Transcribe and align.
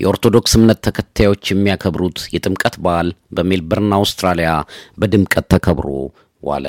የኦርቶዶክስ 0.00 0.52
እምነት 0.58 0.78
ተከታዮች 0.86 1.44
የሚያከብሩት 1.50 2.18
የጥምቀት 2.34 2.76
በዓል 2.84 3.08
በሜልበርን 3.36 3.92
አውስትራሊያ 3.96 4.50
በድምቀት 5.00 5.46
ተከብሮ 5.54 5.88
ዋለ። 6.42 6.66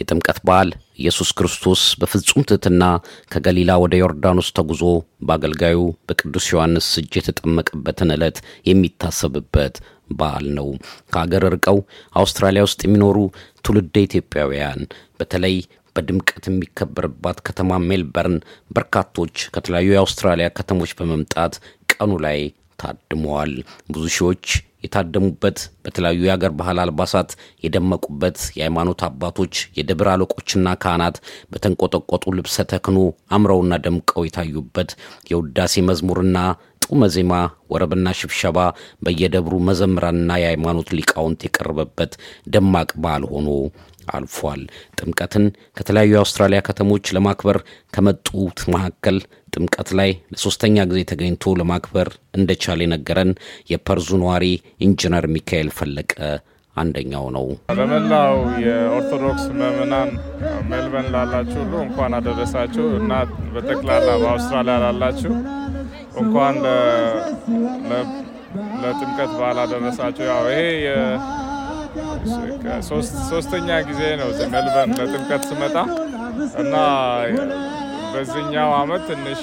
የጥምቀት 0.00 0.38
በዓል 0.46 0.68
ኢየሱስ 0.98 1.30
ክርስቶስ 1.38 1.82
በፍጹም 2.00 2.46
ትሕትና 2.48 2.84
ከገሊላ 3.32 3.72
ወደ 3.82 3.94
ዮርዳኖስ 4.00 4.48
ተጉዞ 4.56 4.82
በአገልጋዩ 5.26 5.78
በቅዱስ 6.08 6.46
ዮሐንስ 6.52 6.88
እጅ 7.00 7.12
የተጠመቀበትን 7.18 8.14
ዕለት 8.16 8.38
የሚታሰብበት 8.70 9.76
በዓል 10.12 10.46
ነው። 10.58 10.68
ከአገር 11.12 11.44
ርቀው 11.54 11.78
አውስትራሊያ 12.14 12.64
ውስጥ 12.66 12.80
የሚኖሩ 12.84 13.18
ትውልደ 13.60 13.94
ኢትዮጵያውያን 14.06 14.82
በተለይ 15.20 15.56
በድምቀት 15.96 16.44
የሚከበርባት 16.48 17.38
ከተማ 17.46 17.78
ሜልበርን 17.88 18.36
በርካቶች 18.70 19.36
ከተለያዩ 19.54 19.88
የአውስትራሊያ 19.92 20.48
ከተሞች 20.56 20.92
በመምጣት 20.98 21.54
ቀኑ 21.94 22.12
ላይ 22.24 22.38
ታድመዋል። 22.78 23.52
ብዙ 23.90 24.04
ሺዎች 24.16 24.44
የታደሙበት 24.84 25.58
በተለያዩ 25.84 26.20
የአገር 26.26 26.52
ባህል 26.58 26.78
አልባሳት 26.82 27.30
የደመቁበት 27.64 28.38
የሃይማኖት 28.56 29.00
አባቶች፣ 29.08 29.54
የደብር 29.78 30.08
አለቆችና 30.12 30.74
ካህናት 30.82 31.16
በተንቆጠቆጡ 31.52 32.34
ልብሰ 32.38 32.64
ተክህኖ 32.72 32.98
አምረውና 33.36 33.78
ደምቀው 33.84 34.26
የታዩበት 34.26 34.90
የውዳሴ 35.30 35.84
መዝሙርና 35.88 36.38
ጡመ 36.92 37.04
ዜማ 37.12 37.34
ወረብና 37.72 38.08
ሽብሸባ 38.18 38.58
በየደብሩ 39.04 39.54
መዘምራንና 39.68 40.32
የሃይማኖት 40.40 40.88
ሊቃውንት 40.96 41.40
የቀረበበት 41.46 42.12
ደማቅ 42.54 42.90
በዓል 43.02 43.24
ሆኖ 43.30 43.48
አልፏል። 44.08 44.60
ጥምቀትን 44.98 45.44
ከተለያዩ 45.78 46.10
የአውስትራሊያ 46.14 46.60
ከተሞች 46.66 47.12
ለማክበር 47.16 47.58
ከመጡት 47.94 48.60
መካከል 48.74 49.18
ጥምቀት 49.54 49.90
ላይ 49.98 50.10
ለሶስተኛ 50.32 50.84
ጊዜ 50.90 51.00
ተገኝቶ 51.10 51.54
ለማክበር 51.60 52.08
እንደቻለ 52.38 52.80
የነገረን 52.86 53.32
የፐርዙ 53.72 54.10
ነዋሪ 54.22 54.44
ኢንጂነር 54.86 55.26
ሚካኤል 55.34 55.70
ፈለቀ 55.78 56.12
አንደኛው 56.76 57.26
ነው። 57.34 57.46
ለመላው 57.78 58.36
የኦርቶዶክስ 58.64 59.44
ምዕመናን 59.58 60.10
ሜልበርን 60.70 61.10
ላላችሁ 61.14 61.58
ሁሉ 61.64 61.74
እንኳን 61.86 62.14
አደረሳችሁ 62.18 62.86
እና 63.00 63.12
በጠቅላላ 63.54 64.08
በአውስትራሊያ 64.22 64.76
ላላችሁ 64.84 65.34
እንኳን 66.20 66.56
ለጥምቀት 68.82 69.30
በዓል 69.38 69.58
አደረሳችሁ። 69.62 70.24
ያው 70.30 70.44
ይሄ 70.52 70.62
ሶስተኛ 73.30 73.68
ጊዜ 73.88 74.02
ነው 74.20 74.28
ሜልበርን 74.52 74.94
ለጥምቀት 75.00 75.42
ስመጣ 75.50 75.76
እና 76.62 76.74
በዚህኛው 78.12 78.70
አመት 78.78 79.02
ትንሽ 79.10 79.42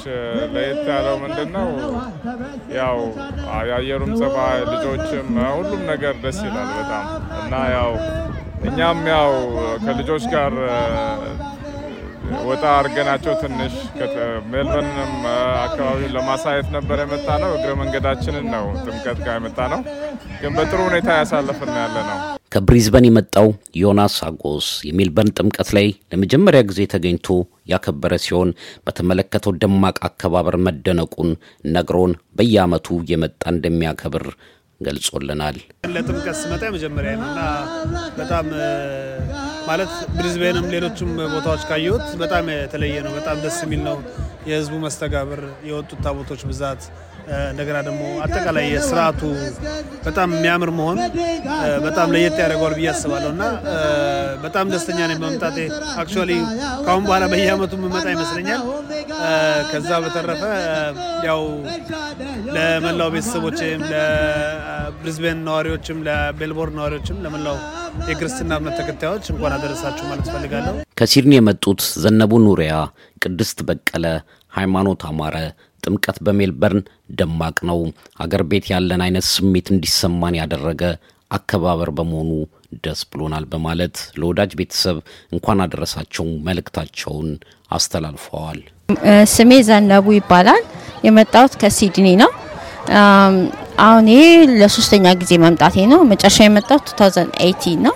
ለየት 0.54 0.82
ያለው 0.90 1.16
ምንድን 1.24 1.50
ነው 1.56 1.70
ያው 2.78 2.98
የአየሩም 3.70 4.12
ጸባይ፣ 4.20 4.60
ልጆችም 4.72 5.30
ሁሉም 5.56 5.82
ነገር 5.92 6.14
ደስ 6.24 6.40
ይላል 6.48 6.70
በጣም 6.78 7.06
እና 7.40 7.62
ያው 7.76 7.92
እኛም 8.70 9.02
ያው 9.12 9.32
ከልጆች 9.86 10.24
ጋር 10.34 10.54
ወጣ 12.50 12.64
አድርገናቸው 12.74 13.34
ትንሽ 13.42 13.74
ሜልበርንም 14.52 15.14
አካባቢውን 15.64 16.14
ለማሳየት 16.16 16.68
ነበር 16.76 16.98
የመጣ 17.04 17.28
ነው። 17.44 17.52
እግረ 17.58 17.72
መንገዳችንን 17.82 18.48
ነው 18.54 18.66
ጥምቀት 18.84 19.20
ጋር 19.26 19.36
የመጣ 19.38 19.60
ነው፣ 19.74 19.82
ግን 20.42 20.52
በጥሩ 20.58 20.80
ሁኔታ 20.90 21.10
ያሳለፍን 21.20 21.72
ያለ 21.80 21.96
ነው። 22.10 22.18
ከብሪዝበን 22.54 23.08
የመጣው 23.08 23.48
ዮናስ 23.80 24.16
አጎስ 24.28 24.68
የሜልበርን 24.88 25.34
ጥምቀት 25.38 25.70
ላይ 25.78 25.88
ለመጀመሪያ 26.12 26.62
ጊዜ 26.70 26.82
ተገኝቶ 26.94 27.28
ያከበረ 27.70 28.14
ሲሆን 28.24 28.50
በተመለከተው 28.86 29.54
ደማቅ 29.64 29.98
አከባበር 30.08 30.58
መደነቁን 30.66 31.30
ነግሮን 31.76 32.14
በየዓመቱ 32.38 32.98
የመጣ 33.12 33.44
እንደሚያከብር 33.54 34.26
ገልጾልናል። 34.82 35.58
ለጥምቀት 35.94 36.38
ስመጣ 36.42 36.62
የመጀመሪያ 36.68 37.12
ነው 37.18 37.28
እና 37.30 37.42
በጣም 38.20 38.46
ማለት 39.70 39.92
ብሪዝቤንም 40.16 40.68
ሌሎችም 40.74 41.12
ቦታዎች 41.34 41.64
ካየሁት 41.70 42.08
በጣም 42.22 42.46
የተለየ 42.56 42.98
ነው። 43.06 43.14
በጣም 43.18 43.38
ደስ 43.44 43.58
የሚል 43.66 43.82
ነው። 43.90 43.98
የህዝቡ 44.50 44.76
መስተጋብር፣ 44.84 45.40
የወጡት 45.68 46.00
ታቦቶች 46.06 46.42
ብዛት 46.50 46.84
እንደገና 47.52 47.78
ደግሞ 47.88 48.04
አጠቃላይ 48.24 48.66
የስርዓቱ 48.70 49.22
በጣም 50.06 50.30
የሚያምር 50.36 50.70
መሆን 50.78 51.00
በጣም 51.86 52.14
ለየት 52.16 52.38
ያደርገዋል 52.42 52.74
ብዬ 52.78 52.88
አስባለሁ 52.94 53.30
እና 53.36 53.44
በጣም 54.50 54.68
ደስተኛ 54.74 55.00
ነኝ 55.10 55.18
በመምጣቴ። 55.22 55.58
actually 56.02 56.32
ከአሁን 56.86 57.04
በኋላ 57.08 57.24
በየአመቱ 57.32 57.74
የምመጣ 57.80 58.06
ይመስለኛል። 58.14 58.62
ከዛ 59.72 59.90
በተረፈ 60.04 60.44
ያው 61.28 61.42
ለመላው 62.56 63.10
ቤተሰቦችም 63.16 63.82
ለብሪዝቤን 63.92 65.40
ነዋሪዎችም 65.48 65.98
ለሜልቦርን 66.08 66.76
ነዋሪዎችም 66.80 67.20
ለመላው 67.26 67.58
የክርስትና 68.10 68.52
እምነት 68.60 68.76
ተከታዮች 68.80 69.26
እንኳን 69.34 69.56
አደረሳችሁ 69.58 70.06
ማለት 70.10 70.28
እፈልጋለሁ። 70.30 70.74
ከሲድኒ 71.00 71.34
የመጡት 71.38 71.82
ዘነቡ 72.04 72.32
ኑሪያ፣ 72.46 72.74
ቅድስት 73.22 73.60
በቀለ፣ 73.70 74.06
ሃይማኖት 74.52 75.02
አማረ 75.10 75.36
ጥምቀት 75.84 76.18
በሜልበርን 76.26 76.82
ደማቅ 77.20 77.58
ነው፣ 77.70 77.80
አገር 78.24 78.44
ቤት 78.52 78.66
ያለን 78.74 79.04
አይነት 79.06 79.26
ስሜት 79.34 79.68
እንዲሰማን 79.76 80.38
ያደረገ 80.42 80.82
አከባበር 81.32 81.90
በመሆኑ 81.98 82.32
ደስ 82.84 83.00
ብሎናል 83.12 83.46
በማለት 83.52 83.96
ለወዳጅ 84.20 84.52
ቤተሰብ 84.60 84.98
እንኳን 85.34 85.62
አደረሳቸው 85.66 86.28
መልእክታቸውን 86.48 87.30
አስተላልፈዋል። 87.72 88.60
ስሜ 89.34 89.52
ዘነቡ 89.68 90.06
ይባላል። 90.18 90.64
የመጣሁት 91.06 91.54
ከሲድኒ 91.62 92.08
ነው። 92.22 92.32
አሁን 93.82 94.06
ይሄ 94.12 94.22
ለሶስተኛ 94.62 95.08
ጊዜ 95.22 95.34
መምጣቴ 95.44 95.76
ነው። 95.92 96.00
መጨረሻ 96.12 96.38
የመጣሁት 96.46 96.88
2018 96.94 97.76
ነው 97.86 97.96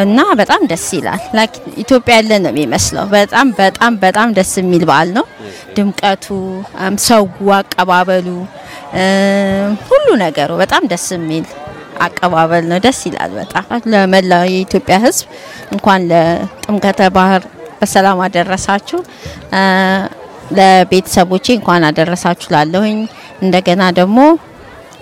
እና 0.00 0.18
በጣም 0.40 0.62
ደስ 0.70 0.84
ይላል። 0.96 1.22
like 1.36 1.54
ኢትዮጵያ 1.76 2.16
ያለ 2.18 2.32
ነው 2.44 2.50
የሚመስለው። 2.52 3.06
በጣም 3.14 3.46
በጣም 3.58 3.92
በጣም 4.04 4.28
ደስ 4.36 4.52
የሚል 4.60 4.84
በዓል 4.90 5.08
ነው። 5.16 5.24
ድምቀቱ፣ 5.76 6.26
ሰው፣ 7.06 7.24
አቀባበሉ፣ 7.56 8.28
ሁሉ 9.88 10.06
ነገሩ 10.22 10.50
በጣም 10.62 10.84
ደስ 10.92 11.06
የሚል 11.16 11.46
አቀባበል 12.00 12.64
ነው። 12.70 12.78
ደስ 12.84 13.00
ይላል 13.08 13.32
በጣም። 13.38 13.64
ለመላው 13.92 14.44
የኢትዮጵያ 14.50 14.96
ሕዝብ 15.04 15.26
እንኳን 15.72 16.02
ለጥምቀተ 16.10 17.00
ባህር 17.16 17.42
በሰላም 17.80 18.18
አደረሳችሁ። 18.24 18.98
ለቤተሰቦቼ 20.58 21.46
እንኳን 21.56 21.82
አደረሳችሁ 21.88 22.48
ላለሁኝ 22.54 22.96
እንደገና 23.42 23.82
ደግሞ 23.98 24.18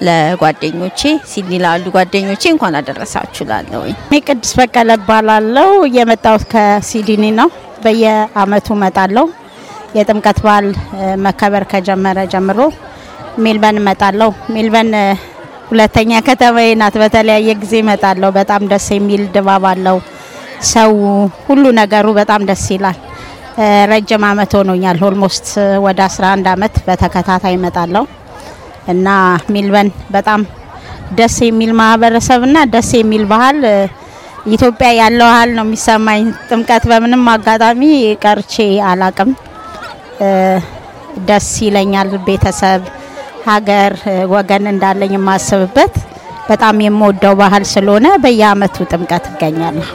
ለጓደኞቼ 0.06 1.00
ሲድኒ 1.30 1.54
ላሉ 1.62 1.84
ጓደኞቼ 1.94 2.42
እንኳን 2.52 2.74
አደረሳችሁ 2.80 3.44
ላለሁኝ። 3.48 3.94
እኔ 4.04 4.18
ቅድስት 4.26 4.54
በቀለ 4.58 4.90
እባላለሁ። 4.98 5.68
የመጣሁት 5.96 6.44
ከሲድኒ 6.52 7.24
ነው። 7.40 7.48
በየአመቱ 7.84 8.68
እመጣለሁ። 8.76 9.26
የጥምቀት 9.94 10.38
በዓል 10.44 10.66
መከበር 11.24 11.64
ከጀመረ 11.70 12.18
ጀምሮ 12.32 12.60
ሜልበርን 13.44 13.80
እመጣለሁ። 13.82 14.30
ሜልበርን 14.54 14.94
እ፣ 14.96 15.04
ሁለተኛ 15.70 16.10
ከተማዬ 16.28 16.68
ናት። 16.80 16.94
በተለያየ 17.02 17.50
ጊዜ 17.62 17.74
እመጣለሁ። 17.82 18.30
በጣም 18.38 18.62
ደስ 18.70 18.86
የሚል 18.94 19.22
ድባብ 19.34 19.64
አለው። 19.70 19.98
ሰው 20.70 20.92
ሁሉ 21.46 21.64
ነገሩ 21.80 22.06
በጣም 22.20 22.40
ደስ 22.50 22.64
ይላል። 22.74 22.98
ረጅም 23.90 24.24
አመት 24.28 24.52
ሆኖኛል። 24.58 24.98
almost 25.08 25.46
ወደ 25.86 26.00
11 26.08 26.48
አመት 26.52 26.74
በተከታታይ 26.86 27.54
እመጣለሁ 27.58 28.04
እና 28.88 29.06
ሜልበርን 29.54 29.90
በጣም 30.10 30.40
ደስ 31.18 31.36
የሚል 31.46 31.72
ማህበረሰብ 31.80 32.40
እና 32.48 32.58
ደስ 32.74 32.90
የሚል 32.98 33.24
ባህል 33.32 33.58
ኢትዮጵያ 34.48 34.88
ያለው 35.00 35.28
ባህል 35.30 35.50
ነው 35.56 35.64
የሚሰማኝ። 35.66 36.20
ጥምቀት 36.48 36.84
በምንም 36.90 37.22
አጋጣሚ 37.32 37.82
ቀርቼ 38.24 38.54
አላቅም። 38.90 39.30
ደስ 41.28 41.48
ይለኛል። 41.64 42.10
ቤተሰብ፣ 42.26 42.82
ሀገር፣ 43.48 43.92
ወገን 44.32 44.64
እንዳለኝ 44.72 45.12
የማስብበት 45.16 45.94
በጣም 46.48 46.76
የምወደው 46.84 47.34
ባህል 47.40 47.64
ስለሆነ 47.72 48.06
በየአመቱ 48.22 48.76
ጥምቀት 48.92 49.24
እገኛለሁ። 49.30 49.88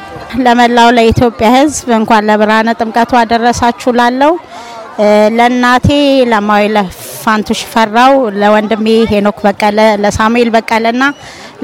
ለመላው 0.46 0.90
ለኢትዮጵያ 0.98 1.48
ሕዝብ 1.56 1.88
እንኳን 2.00 2.28
ለብርሃነ 2.30 2.70
ጥምቀቱ 2.80 3.12
አደረሳችሁ 3.22 3.92
ላለው 4.00 4.34
ለእናቴ 5.38 5.88
ለማዊለ 6.32 6.76
ፋንቱ 7.24 7.48
ሽፈራው፣ 7.60 8.14
ለወንድሜ 8.42 8.88
ሄኖክ 9.12 9.38
በቀለ፣ 9.46 9.80
ለሳሙኤል 10.04 10.50
በቀለና 10.56 11.04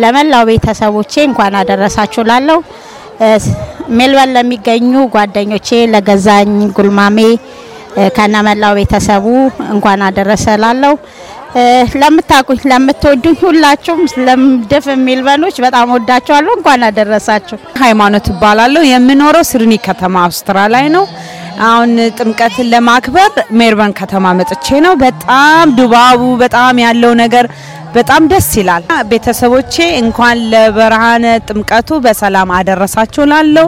ለመላው 0.04 0.44
ቤተሰቦቼ 0.50 1.14
እንኳን 1.30 1.56
አደረሳችሁ 1.62 2.24
ላለው 2.30 2.60
ሜልበርን 3.98 4.34
ለሚገኙ 4.36 4.94
ጓደኞቼ 5.16 5.70
ለገዛኝ 5.94 6.52
ጉልማሜ 6.78 7.18
ከነመላው 8.18 8.74
ቤተሰቡ 8.80 9.26
እንኳን 9.74 10.02
አደረሰ 10.08 10.46
ላለው 10.64 10.94
ለምታቁኝ 12.02 12.60
ለምትወዱኝ 12.72 13.36
ሁላችሁም 13.44 14.02
ለምድፍ 14.28 14.86
ሜልበኖች 15.06 15.56
በጣም 15.66 15.94
ወዳችኋለሁ። 15.96 16.54
እንኳን 16.58 16.86
አደረሳችሁ። 16.88 17.58
ሃይማኖት 17.82 18.28
እባላለሁ። 18.34 18.84
የምኖረው 18.90 19.44
ሲድኒ 19.50 19.74
ከተማ 19.88 20.16
አውስትራሊያ 20.28 20.84
ነው። 20.96 21.06
አሁን 21.68 21.90
ጥምቀትን 22.18 22.70
ለማክበር 22.74 23.32
ሜልበርን 23.60 23.94
ከተማ 24.00 24.26
መጥቼ 24.40 24.68
ነው። 24.86 24.94
በጣም 25.02 25.74
ድባቡ 25.80 26.22
በጣም 26.44 26.76
ያለው 26.84 27.14
ነገር 27.22 27.48
በጣም 27.94 28.24
ደስ 28.32 28.50
ይላል። 28.60 28.84
ቤተሰቦቼ 29.12 29.76
እንኳን 30.02 30.38
ለብርሃነ 30.52 31.26
ጥምቀቱ 31.48 32.00
በሰላም 32.06 32.52
አደረሳችሁ 32.58 33.24
ላለው 33.32 33.68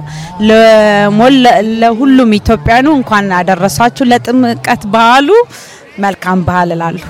ለሁሉም 1.82 2.36
ኢትዮጵያኑ 2.40 2.88
እንኳን 3.00 3.34
አደረሳችሁ 3.40 4.06
ለጥምቀት 4.12 4.84
በዓሉ 4.94 5.30
መልካም 6.00 6.46
ባህል 6.46 6.72
እላለሁ። 6.78 7.10